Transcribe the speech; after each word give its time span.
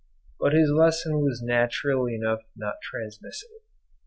—but 0.39 0.51
his 0.51 0.71
lesson 0.71 1.19
was 1.21 1.43
naturally 1.43 2.15
enough 2.15 2.41
not 2.55 2.81
transmissible. 2.81 3.61